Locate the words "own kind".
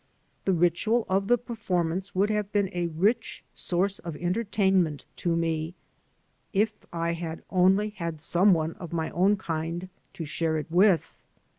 9.11-9.89